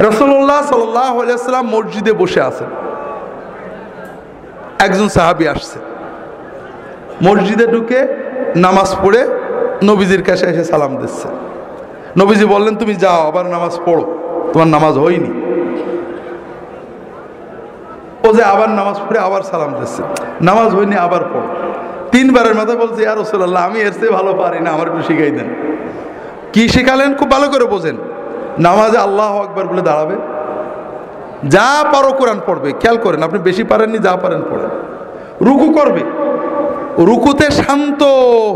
[0.00, 2.70] রসল্লাহ সাল্লাম মসজিদে বসে আছেন।
[4.78, 5.78] একজন সাহাবি আসছে।
[7.22, 8.06] মসজিদে ঢুকে
[8.56, 9.26] নামাজ পড়ে
[9.82, 11.28] নবীজির কাছে এসে সালাম দিচ্ছে।
[12.16, 14.04] নবীজি বললেন, তুমি যাও, আবার নামাজ পড়ো।
[14.52, 15.30] তোমার নামাজ হয়নি।
[18.24, 20.02] ও যে আবার নামাজ পড়ে আবার সালাম দিচ্ছে।
[20.40, 21.48] নামাজ হয়নি, আবার পড়ো।
[22.12, 25.48] তিনবারের মাথায় বলছে আর রসুল্লাহ আমি এর চেয়ে ভালো পারি না, আমার একটু শিখাই দেন।
[26.52, 27.14] কি শেখালেন?
[27.14, 27.96] খুব ভালো করে বোঝেন।
[28.58, 30.16] নামাজে আল্লাহ আকবার বলে দাঁড়াবে।
[31.48, 34.70] যা পারো কোরআন পড়বে, খেয়াল করেন, আপনি বেশি পারেননি, যা পারেন পড়েন।
[35.40, 36.00] রুকু করবে,
[36.98, 38.02] রুকুতে শান্ত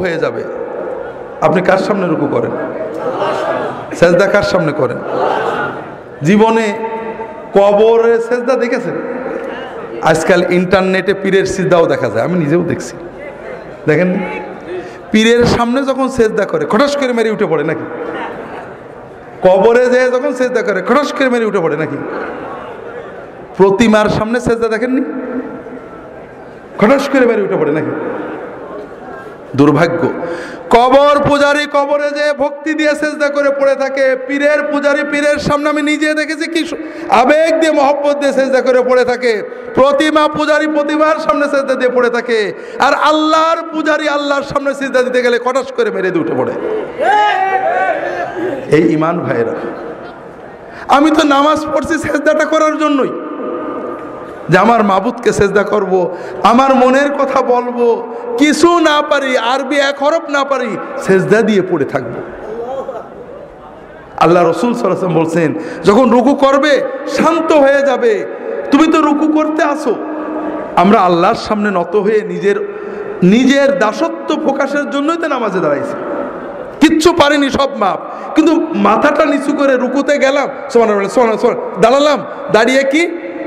[0.01, 0.45] হয়ে যাবে।
[1.41, 2.51] আপনি কার সামনে রুকু করেন?
[3.95, 4.99] সেজদা কার সামনে করেন?
[6.23, 6.67] জীবনে
[7.55, 8.95] কবরে সেজদা দেখেছেন?
[10.03, 12.97] আজকাল ইন্টারনেটে পীরের সিজদাও দেখা যায়, আমি নিজেও দেখছি।
[13.87, 14.19] দেখেন
[15.13, 17.85] পীরের সামনে যখন সেজদা করে, খটাস করে মেরে উঠে পড়ে নাকি?
[19.43, 21.99] কবরে যে যখন সেজদা করে খরস করে মেরে উঠে পড়ে নাকি?
[23.57, 25.03] প্রতিমার সামনে সেজদা দেখেননি?
[26.79, 27.93] খরস করে মেরে উঠে পড়ে নাকি?
[29.59, 30.03] দুর্ভাগ্য।
[30.77, 35.83] কবর পূজারি কবরে যে ভক্তি দিয়ে সেজদা করে পড়ে থাকে, পীরের পূজারি পীরের সামনে আমি
[35.91, 36.63] নিজে দেখেছি কি
[37.23, 39.33] আবেগ দিয়ে, মহব্বত দিয়ে সেজদা করে পড়ে থাকে।
[39.79, 42.39] প্রতিমা পূজারি প্রতিমার সামনে সেজদা দিয়ে পড়ে থাকে।
[42.87, 46.53] আর আল্লাহর পূজারি আল্লাহর সামনে সেজদা দিতে গেলে কটাস করে মেরে দিয়ে উঠে পড়ে।
[48.77, 49.55] এই ইমান ভাইরা
[50.97, 53.13] আমি তো নামাজ পড়ছি সেজদাটা করার জন্যই।
[54.51, 56.11] যে আমার মাবুদকে সেজদা করব।
[56.43, 57.79] আমার মনের কথা বলব,
[58.39, 62.15] কিছু না পারি, আরবি এক হরফ না পারি, সেজদা দিয়ে পড়ে থাকব।
[64.19, 66.83] আল্লাহ রসুল সরাসম বলছেন, যখন রুকু করবে,
[67.17, 68.27] শান্ত হয়ে যাবে।
[68.71, 69.95] তুমি তো রুকু করতে আসো।
[70.77, 72.57] আমরা আল্লাহর সামনে নত হয়ে নিজের
[73.23, 75.97] নিজের দাসত্ব প্রকাশের জন্যই তো নামাজে দাঁড়াইছি।
[76.81, 77.99] কিচ্ছু পারিনি, সব মাপ।
[78.35, 80.89] কিন্তু মাথাটা নিচু করে রুকুতে গেলাম সমান
[81.81, 82.19] দাঁড়ালাম,
[82.53, 83.03] দাঁড়িয়ে কি?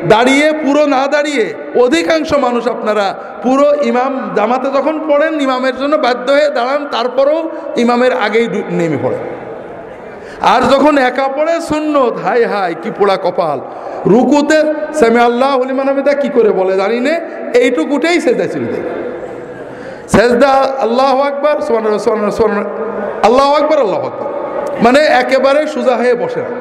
[0.08, 1.46] দাঁড়িয়ে, পুরো না দাঁড়িয়ে,
[1.86, 3.06] অধিকাংশ মানুষ আপনারা,
[3.44, 7.40] পুরো ইমাম জামাতে যখন পড়েন, ইমামের জন্য বাধ্য হয়ে দাঁড়ান, তারপরেও
[7.84, 8.48] ইমামের আগেই
[8.80, 9.20] নেমে পড়ে।
[10.54, 13.60] আর যখন একা পড়ে শূন্য হাই হাই, কি পোড়া কপাল।
[14.12, 14.60] রুকুতে
[15.00, 17.14] সামি আল্লাহ হলিমানবিদা কি করে বলে জানি নে,
[17.62, 18.86] এইটুকুটেই সেজদা ছিল দেয়
[20.14, 20.52] সেজদা
[20.86, 21.56] আল্লাহ আকবর
[23.28, 24.30] আল্লাহ আকবর আল্লাহ আকবর।
[24.86, 26.52] মানে একেবারে সোজা হয়ে বসে না।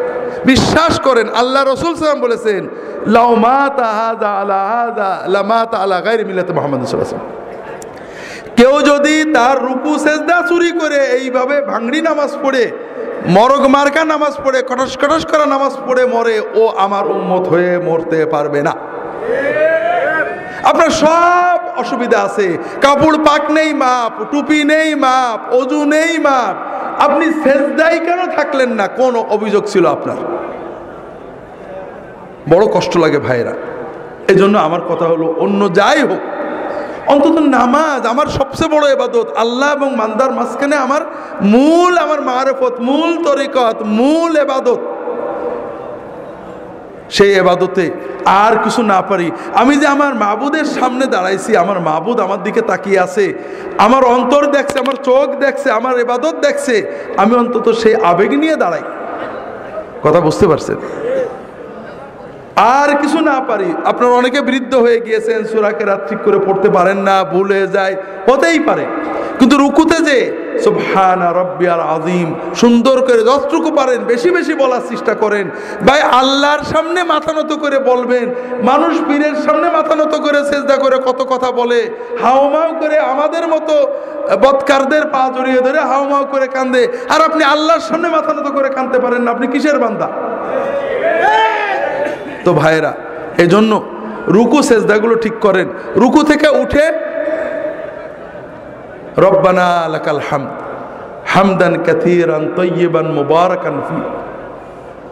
[0.50, 2.62] বিশ্বাস করেন, আল্লাহ রসুল সালাম বলেছেন
[8.58, 12.64] কেউ যদি তার রুকু, সেজদা চুরি করে এইভাবে ভাঙড়ি নামাজ পড়ে,
[13.36, 18.18] মরগ মার্কা নামাজ পড়ে কটস কটস করা নামাজ পড়ে মরে, ও আমার উন্মত হয়ে মরতে
[18.26, 18.74] পারবে না।
[20.70, 22.46] আপনার সব অসুবিধা আছে।
[22.80, 26.56] কাপড় পাক নেই, মাপ। টুপি নেই, মাপ। অজু নেই, মাপ।
[27.04, 28.86] আপনি সেজদাই কেন থাকলেন না?
[29.00, 30.18] কোন অভিযোগ ছিল আপনার?
[32.52, 33.54] বড় কষ্ট লাগে ভাইরা
[34.32, 36.22] এজন্য জন্য আমার কথা হলো, অন্য যাই হোক,
[37.12, 41.02] অন্তত নামাজ আমার সবচেয়ে বড় এবাদত আল্লাহ এবং মান্দার মাঝখানে আমার
[41.54, 44.80] মূল, আমার মারফত, মূল তরিকত, মূল এবাদত
[47.12, 47.84] সেই এবাদতে
[48.24, 52.98] আর কিছু না পারি। আমি যে আমার মাবুদের সামনে দাঁড়াইছি, আমার মাবুদ আমার দিকে তাকিয়ে
[53.00, 53.26] আছে,
[53.78, 56.74] আমার অন্তর দেখছে, আমার চোখ দেখছে, আমার এবাদত দেখছে,
[57.16, 58.82] আমি অন্তত সেই আবেগ নিয়ে দাঁড়াই।
[60.02, 60.76] কথা বুঝতে পারছেন?
[62.56, 66.98] আর কিছু না পারি। আপনার অনেকে বৃদ্ধ হয়ে গিয়েছেন, সুরাকে রাত ঠিক করে পড়তে পারেন
[66.98, 67.94] না, ভুল যায়,
[68.28, 68.84] হতেই পারে।
[69.38, 70.18] কিন্তু রুকুতে যে
[70.64, 72.28] সুবহানা রব্বিয়াল আজিম
[72.60, 75.46] সুন্দর করে যতটুকু পারেন, বেশি বেশি বলার চেষ্টা করেন।
[75.86, 78.26] ভাই, আল্লাহর সামনে মাথা নত করে বলবেন।
[78.70, 81.80] মানুষ পীরের সামনে মাথা নত করে চেষ্টা করে কত কথা বলে।
[82.22, 83.74] হাওমাও করে আমাদের মতো
[84.44, 86.82] বৎকারদের পা জড়িয়ে ধরে হাওমাও করে কান্দে।
[87.14, 90.08] আর আপনি আল্লাহর সামনে মাথা নত করে কাঁদতে পারেন না, আপনি কিসের বান্দা?
[92.44, 92.92] তো ভাইরা
[93.42, 93.72] এই জন্য
[94.36, 96.84] রুকু সেজদাগুলো ঠিক করেন। রুকু থেকে উঠে
[99.16, 100.52] রব্বানা লাকাল হামদ,
[101.32, 103.98] হামদান কাথিরান তৈয়বান মুবারাকান ফি।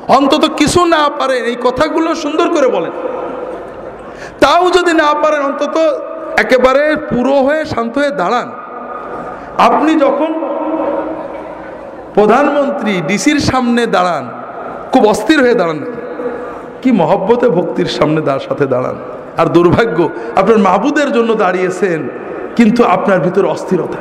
[0.08, 2.94] অন্তত কিছু না পারেন, এই কথাগুলো সুন্দর করে বলেন।
[4.40, 5.76] তাও যদি না পারেন, অন্তত
[6.36, 8.48] একেবারে পুরো হয়ে, শান্ত হয়ে দাঁড়ান।
[9.58, 10.30] আপনি যখন
[12.14, 14.24] প্রধানমন্ত্রী, ডিসির সামনে দাঁড়ান,
[14.92, 15.80] খুব অস্থির হয়ে দাঁড়ান।
[16.82, 18.96] কি মহব্বতে ভক্তির সামনে দাঁড় সাথে দাঁড়ান।
[19.36, 22.08] আর দুর্ভাগ্য, আপনার মাহবুদের জন্য দাঁড়িয়েছেন
[22.60, 23.96] কিন্তু আপনার ভিতরে অস্থিরতা।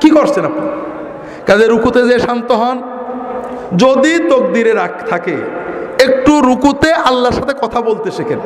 [0.00, 0.66] কি করছেন আপনি?
[1.46, 2.82] কাজে রুকুতে যে শান্ত হন।
[3.76, 5.36] যদি তকদিরে রাখ থাকে,
[6.04, 8.38] একটু রুকুতে আল্লাহর সাথে কথা বলতে শেখেন।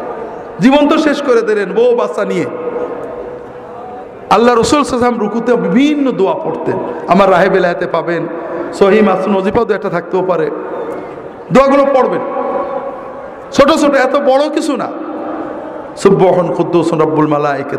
[0.60, 2.46] জীবন তো শেষ করে দিলেন, বউ বাচ্চা নিয়ে।
[4.30, 6.78] আল্লাহ রসুল সাল্লাম রুকুতে বিভিন্ন দোয়া পড়তেন।
[7.08, 8.26] আমার রাহে বেলায়াতে পাবেন,
[8.72, 10.50] সহি মাসুন নজিফাও দু একটা থাকতেও পারে।
[11.52, 12.20] দোয়াগুলো পড়বেন।
[13.52, 14.88] ছোট ছোট, এত বড় কিছু না।
[15.96, 17.76] সুব্বহন কুদ্দুস রব্বুল মালা একে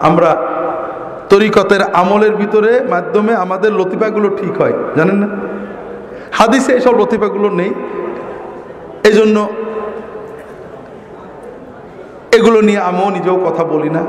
[0.00, 0.36] আমরা
[1.30, 5.28] তরিকতের আমলের ভিতরে মাধ্যমে আমাদের লতিফাগুলো ঠিক হয়, জানেন না?
[6.32, 7.74] হাদিসে এইসব লতিফাগুলো নেই।
[9.08, 9.48] এই জন্য
[12.36, 14.02] এগুলো নিয়ে আমিও নিজেও কথা বলি না।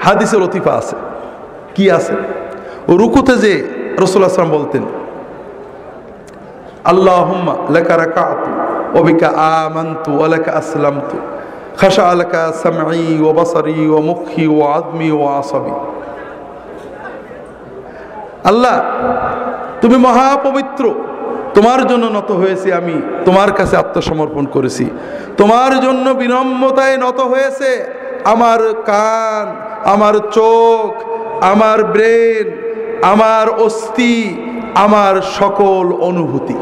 [0.00, 0.96] হাদিসে লতিফা আছে।
[1.74, 2.14] কি আছে?
[2.88, 3.52] রুকুতে যে
[3.98, 4.84] রসুল আসলাম বলতেন
[6.84, 7.28] আল্লাহ
[7.70, 8.50] লাকা রাকাতু
[8.92, 11.16] ওয়া বিকা আমানতু ওয়া লাকা আসলামতু।
[11.82, 15.72] খাশা লাকা সামঈ ওয়া বাসারি ওয়া মুখি ওয়া আদমি ওয়া আসাবি।
[18.44, 18.76] আল্লাহ,
[19.80, 20.94] তুমি মহাপবিত্র।
[21.54, 24.90] তোমার জন্য নত হয়েছি আমি, তোমার কাছে আত্মসমর্পণ করেছি।
[25.36, 27.70] তোমার জন্য বিনম্রতায় নত হয়েছে
[28.24, 29.46] আমার কান,
[29.84, 30.90] আমার চোখ,
[31.44, 32.46] আমার ব্রেন,
[33.02, 34.16] আমার অস্থি,
[34.74, 36.54] আমার সকল অনুভূতি।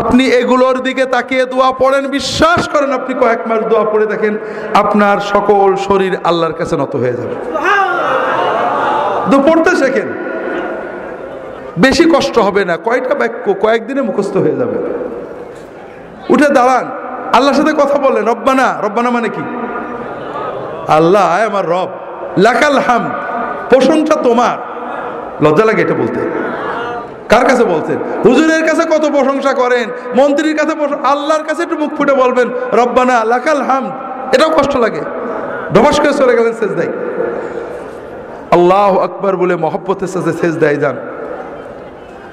[0.00, 4.34] আপনি এগুলোর দিকে তাকিয়ে দোয়া পড়েন, বিশ্বাস করেন আপনি কয়েক মাস দোয়া পড়ে দেখেন
[4.82, 7.34] আপনার সকল শরীর আল্লাহর কাছে নত হয়ে যাবে।
[9.46, 10.08] পড়তে শেখেন
[11.84, 14.76] বেশি কষ্ট হবে না, কয়টা বাক্য কয়েকদিনে মুখস্থ হয়ে যাবে।
[16.34, 16.86] উঠে দাঁড়ান,
[17.36, 19.44] আল্লাহর সাথে কথা বললেন রব্বানা রব্বানা মানে কি?
[20.98, 21.90] আল্লাহ আমার রব,
[22.46, 23.04] লাকাল হাম
[23.70, 24.56] প্রশংসা তোমার।
[25.44, 26.20] লজ্জা লাগে এটা বলতে।
[27.32, 27.98] কার কাছে বলছেন?
[28.26, 29.86] হুজুরের কাছে কত প্রশংসা করেন?
[30.18, 30.72] মন্ত্রীর কাছে
[31.12, 32.46] আল্লাহর কাছে একটু মুখ ফুটে বলবেন,
[32.80, 33.84] রব্বানা লাকাল হাম
[34.34, 35.02] এটাও কষ্ট লাগে।
[35.74, 36.92] ডবাস করে চলে গেলেন শেষ দেয়
[38.56, 40.96] আল্লাহ আকবর বলে মহব্বতের সাথে শেষ দেয় যান।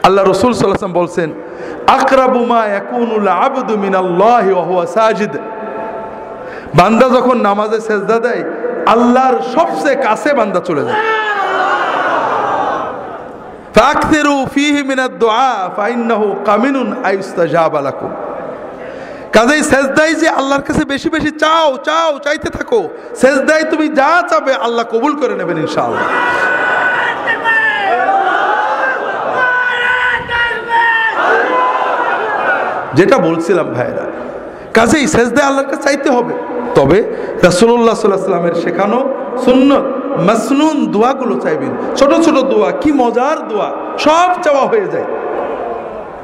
[0.07, 1.29] আল্লাহ রসুল সাল্লাম বলছেন
[4.95, 5.33] সাজিদ।
[6.79, 8.41] বান্দা যখন নামাজে সেজদা দেয়,
[8.93, 10.99] আল্লাহর সবচেয়ে কাছে বান্দা চলে যায়।
[13.75, 16.87] ফাকসিরু ফীহি মিনাদ দুআ ফাইন্নাহু কামিনুন
[19.35, 22.81] কাজেই সেজদাই যে আল্লাহর কাছে বেশি বেশি চাও চাও, চাইতে থাকো,
[23.21, 26.07] সেজদাই তুমি যা চাবে আল্লাহ কবুল করে নেবেন ইনশাআল্লাহ।
[32.97, 34.05] যেটা বলছিলাম ভাইরা,
[34.77, 36.33] কাজেই সেজদে আল্লাহর চাইতে হবে।
[36.77, 36.99] তবে
[37.47, 38.99] রাসুল্লাহ সাল্লাহ সাল্লামের শেখানো
[39.45, 39.85] সুন্নত
[40.27, 45.07] মাসনুন দোয়াগুলো চাইবেন। ছোট ছোট দোয়া, কি মজার দোয়া, সব চাওয়া হয়ে যায়।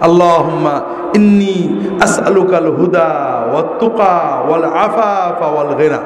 [0.01, 0.75] আল্লাহুম্মা
[1.15, 1.57] ইন্নি
[2.05, 3.09] আসআলুকাল হুদা
[3.51, 4.13] ওয়াত তুকা
[4.47, 5.99] ওয়াল আফাফা ওয়াল গিনা।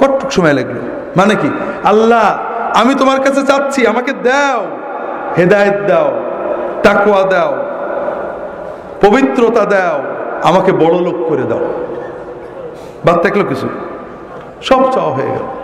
[0.00, 0.76] কতটুক সময় লাগল
[1.16, 1.50] মানে কি?
[1.84, 2.38] আল্লাহ,
[2.80, 4.60] আমি তোমার কাছে চাচ্ছি, আমাকে দাও,
[5.38, 6.08] হেদায়েত দাও,
[6.82, 7.52] তাকওয়া দাও,
[9.00, 9.96] পবিত্রতা দাও,
[10.42, 11.64] আমাকে বড় লোক করে দাও।
[13.04, 13.68] বাদ থাকল কিছু?
[14.62, 15.59] সব চাওয়া হয়ে গেল।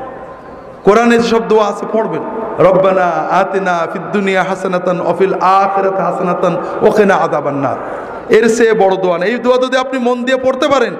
[0.86, 2.24] কোরআনে যেসব দোয়া আছে, পড়বেন।
[2.66, 3.06] রব্বানা
[3.40, 6.54] আতিনা ফিদ্দুনিয়া হাসানাতান অফিল আখিরাত হাসানাতান
[6.88, 7.78] ওখানে আদাবান নার
[8.36, 10.94] এর সে বড় দোয়া নেই। এই দোয়া যদি আপনি মন দিয়ে পড়তে পারেন,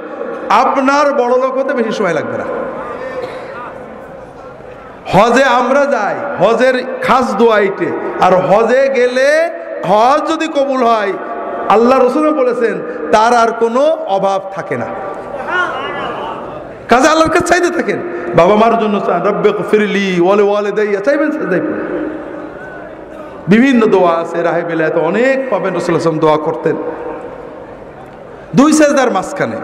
[0.65, 2.47] আপনার বড় লোক হতে বেশি সময় লাগবে না।
[5.15, 7.89] হজে আমরা যাই, হজের খাস দোয়া এইটে।
[8.25, 9.29] আর হজে গেলে
[9.91, 11.13] হজ যদি কবুল হয়,
[11.75, 12.75] আল্লাহ রসুল বলেছেন,
[13.15, 13.83] তার আর কোনো
[14.17, 14.89] অভাব থাকে না।
[16.91, 17.99] কাজে আল্লাহর কাছে চাইতে থাকেন।
[18.39, 18.97] বাবা মার জন্য
[19.71, 21.31] ফিরলি ওয়ালে ওয়ালে দেয়া চাইবেন
[23.53, 26.77] বিভিন্ন দোয়া আছে, রাহে বেলায় অনেক পাবেন রসুল আসলাম দোয়া করতেন।
[28.59, 29.59] দুই সেজদার মাঝখানে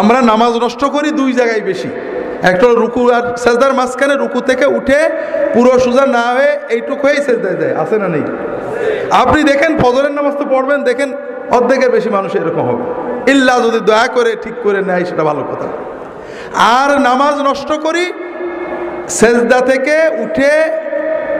[0.00, 1.90] আমরা নামাজ নষ্ট করি দুই জায়গায় বেশি।
[2.50, 5.00] একটা রুকু আর সেজদার মাঝখানে রুকু থেকে উঠে
[5.54, 8.24] পুরো সোজা না হয়ে এইটুকু হয়েই সেজদায় দেয়। আছে না নেই?
[9.22, 11.10] আপনি দেখেন, ফজরের নামাজ তো পড়বেন, দেখেন
[11.56, 12.84] অর্ধেকের বেশি মানুষ এরকম হবে।
[13.32, 15.68] ইল্লা যদি দয়া করে ঠিক করে নেয়, সেটা ভালো কথা।
[16.54, 18.04] আর নামাজ নষ্ট করি,
[19.18, 20.52] সেজদা থেকে উঠে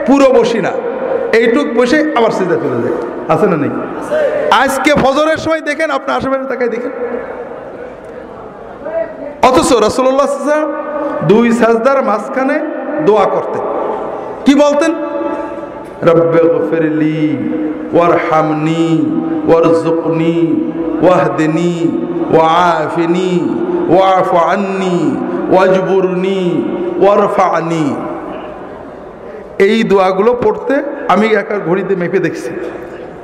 [0.07, 0.71] পুরো বসি না।
[1.39, 2.97] এইটুক বসে আবার সেজদা চলে যায়।
[3.33, 3.73] আছে না নেই?
[4.63, 6.91] আজকে ফজরের সময় দেখেন, আপনার আশেপাশে তাকাই দেখেন।
[9.49, 10.27] অথচ রসল্লাহ
[11.31, 12.55] দুই সাজদার মাঝখানে
[13.05, 13.63] দোয়া করতেন।
[14.45, 14.91] কি বলতেন?
[16.09, 17.37] রব্বে গফিরলি,
[17.93, 18.87] ওয়ারহামনি
[19.47, 20.37] ওয়ারজুকনি
[21.03, 21.75] ওয়াহদিনি,
[22.33, 23.31] ওয়াআফিনি
[23.95, 24.37] ওয়াফু
[25.55, 26.63] ওয়াজবুরনি
[27.01, 27.95] ওয়ারফানি
[29.59, 32.51] এই দোয়াগুলো পড়তে আমি একা ঘড়িতে মেপে দেখছি।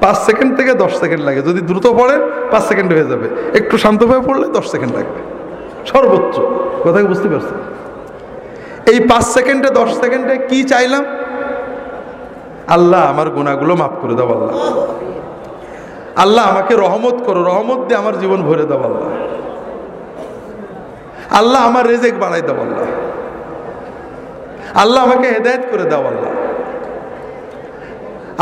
[0.02, 2.22] পাঁচ সেকেন্ড থেকে দশ সেকেন্ড লাগে। যদি দ্রুত পড়েন
[2.52, 5.22] পাঁচ সেকেন্ড হয়ে যাবে। একটু শান্তভাবে পড়লে দশ সেকেন্ড লাগবে।
[5.86, 6.40] সর্বোচ্চ।
[6.84, 7.58] কথা বুঝতে পারছেন?
[8.94, 11.06] এই পাঁচ সেকেন্ডে, দশ সেকেন্ডে কি চাইলাম?
[12.68, 14.84] আল্লাহ আমার গুণাগুলো মাফ করে দাও, আল্লাহ।
[16.16, 19.39] আল্লাহ আমাকে রহমত করো। রহমত দিয়ে আমার জীবন ভরে দাও, আল্লাহ।
[21.40, 22.88] আল্লাহ আমার রেজেক বাড়াই দাও আল্লাহ
[24.76, 26.32] আল্লাহ আমাকে হেদায়ত করে দাও আল্লাহ।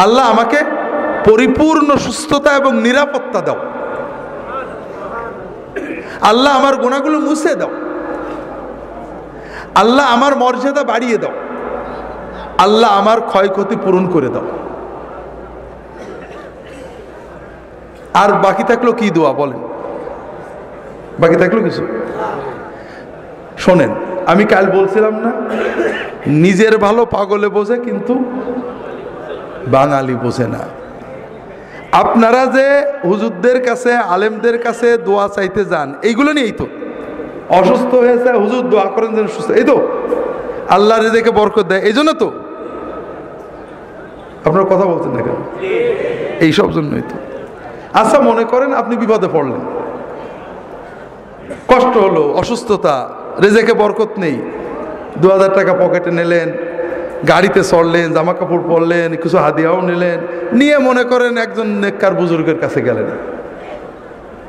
[0.03, 0.59] আল্লাহ আমাকে
[1.31, 3.59] পরিপূর্ণ সুস্থতা এবং নিরাপত্তা দাও।
[6.21, 7.69] আল্লাহ আমার গোনাগুলো মুছে দাও।
[9.75, 11.31] আল্লাহ আমার মর্যাদা বাড়িয়ে দাও।
[12.57, 14.47] আল্লাহ আমার ক্ষয়ক্ষতি পূরণ করে দাও।
[18.13, 19.59] আর বাকি থাকল কি দোয়া বলেন?
[21.19, 21.83] বাকি থাকল কিছু?
[23.63, 23.91] শোনেন,
[24.31, 25.31] আমি কাল বলছিলাম না,
[26.45, 28.13] নিজের ভালো পাগলে বোঝে কিন্তু
[29.75, 30.63] বাঙালি বোঝে না।
[32.03, 32.67] আপনারা যে
[33.09, 36.65] হুজুরদের কাছে, আলেমদের কাছে দোয়া চাইতে যান, এইগুলো নিয়েই তো।
[37.59, 39.75] অসুস্থ হয়েছে, হুজুর দোয়া করেন যেন সুস্থ এই তো
[40.75, 42.27] আল্লাহ রেজেকে বরকত দেয়, এই জন্য তো।
[44.47, 45.39] আপনারা কথা বলছেন না কেন?
[46.45, 47.15] এইসব জন্যই তো।
[47.99, 49.61] আচ্ছা মনে করেন আপনি বিপদে পড়লেন।
[51.71, 52.95] কষ্ট হলো, অসুস্থতা
[53.43, 54.35] রেজেকে বরকত নেই।
[55.21, 56.47] দু হাজার টাকা পকেটে নিলেন,
[57.31, 60.17] গাড়িতে চড়লেন জামা কাপড় পরলেন, কিছু হাদিয়াও নিলেন,
[60.59, 63.07] নিয়ে মনে করেন একজন নেককার বুজুর্গের কাছে গেলেন।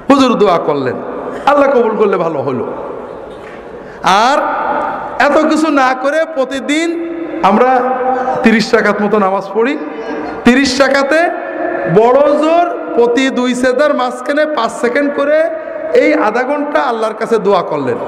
[0.09, 0.97] হুজুর দোয়া করলেন,
[1.51, 2.65] আল্লাহ কবুল করলে ভালো হলো।
[4.27, 4.39] আর
[5.29, 6.89] এত কিছু না করে প্রতিদিন
[7.49, 7.71] আমরা
[8.45, 9.75] তিরিশ টাকার মতো নামাজ পড়ি।
[10.47, 11.19] তিরিশ টাকাতে
[11.99, 12.67] বড় জোর
[12.97, 15.39] প্রতি দুই সেদার মাঝখানে পাঁচ সেকেন্ড করে
[16.03, 17.99] এই আধা ঘণ্টা আল্লাহর কাছে দোয়া করলেন।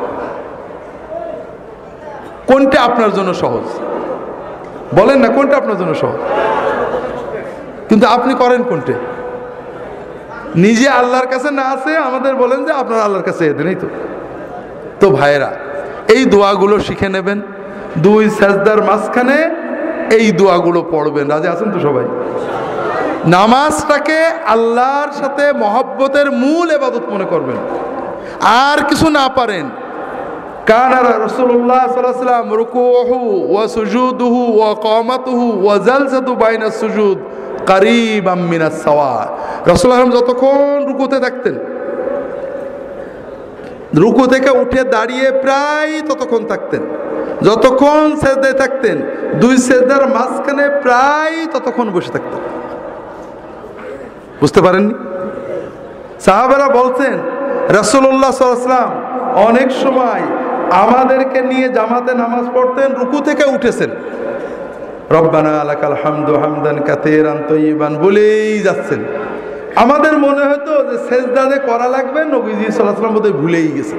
[2.53, 3.67] কোনটা আপনার জন্য সহজ?
[4.95, 6.19] বলেন না, কোনটা আপনার জন্য সহজ?
[7.89, 8.93] কিন্তু আপনি করেন কোনটে?
[10.57, 13.87] নিজে আল্লাহর কাছে না আছে, আমাদের বলেন যে আপনার আল্লাহর কাছে এদের তো।
[15.01, 15.51] তো ভাইরা
[16.09, 17.41] এই দোয়াগুলো শিখে নেবেন।
[17.99, 19.51] দুই সাজদার মাঝখানে
[20.11, 22.05] এই দোয়াগুলো পড়বেন। রাজে আছেন তো সবাই?
[23.27, 27.57] নামাজটাকে আল্লাহর সাথে মহব্বতের মূল এবাদত মনে করবেন।
[28.43, 29.71] আর কিছু না পারেন
[30.69, 30.93] কান
[31.27, 33.19] রসুল্লাহ সাল্লাম রুকুহু
[33.53, 37.19] ওয়া সুজুদুহু ওয়া কমাতুহু ওয়া জালসাতু বাইনা সুজুদ
[37.71, 39.15] কারিব আমিনা সাওয়া
[39.71, 41.55] রসুল আলম যতক্ষণ রুকুতে থাকতেন,
[44.03, 46.83] রুকু থেকে উঠে দাঁড়িয়ে প্রায় ততক্ষণ থাকতেন।
[47.47, 48.97] যতক্ষণ সেজদায় থাকতেন,
[49.43, 52.41] দুই সেজদার মাঝখানে প্রায় ততক্ষণ বসে থাকতেন।
[54.41, 54.95] বুঝতে পারেননি?
[56.25, 57.15] সাহাবেরা বলছেন
[57.79, 58.91] রসুল্লাহ সাল্লাম
[59.49, 60.25] অনেক সময়
[60.83, 63.91] আমাদেরকে নিয়ে জামাতে নামাজ পড়তেন, রুকু থেকে উঠেছেন।
[65.17, 69.01] রব্বানা আলাকাল হামদু হামদান কাতেরান তৈবান বলেই যাচ্ছেন।
[69.77, 73.97] আমাদের মনে হতো যে সেজদাদে করা লাগবে, নবীজি সাল্লাহাম বোধহয় ভুলেই গেছে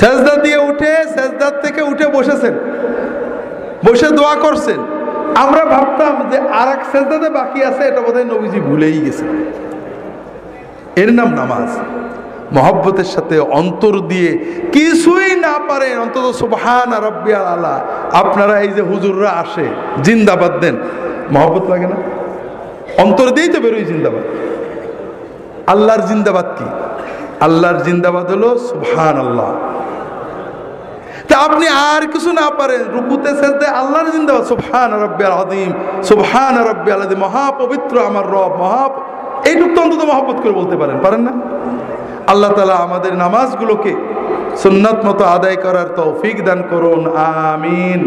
[0.00, 2.54] সেজদা দিয়ে উঠে, সেজদার থেকে উঠে বসেছেন।
[3.86, 4.80] বসে দোয়া করছেন।
[5.44, 9.24] আমরা ভাবতাম যে আর এক সেজদাতে বাকি আছে, এটা বোধহয় নবীজি ভুলেই গেছে
[11.02, 11.68] এর নাম নামাজ।
[12.56, 14.30] মহব্বতের সাথে অন্তর দিয়ে
[14.76, 17.76] কিছুই না পারেন, অন্তত সুবহান রব্বিয়াল আল্লাহ
[18.22, 19.66] আপনারা এই যে হুজুররা আসে,
[20.06, 20.76] জিন্দাবাদ দেন।
[21.34, 21.98] মহব্বত লাগে না?
[23.04, 24.24] অন্তর দিয়েই তো বেরোই জিন্দাবাদ।
[25.72, 26.66] আল্লাহর জিন্দাবাদ কি?
[27.46, 29.50] আল্লাহর জিন্দাবাদ হলো সুবহান আল্লাহ
[31.28, 35.70] তা আপনি আর কিছু না পারেন, রুকুতে সেজদে আল্লাহর জিন্দাবাদ, সুবহান রব্বিয়াল আদিম
[36.10, 38.84] সুবহান রব্বিয়াল আদিম মহাপবিত্র আমার রব, মহা
[39.50, 41.32] এইটুক তো অন্তত মহব্বত করে বলতে পারেন পারেন না?
[42.26, 43.92] আল্লাহ তালা আমাদের নামাজগুলোকে
[44.62, 47.00] সুন্নাত মতো আদায় করার তৌফিক দান করুন
[47.52, 48.00] আমিন।